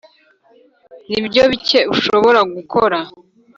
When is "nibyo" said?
1.09-1.41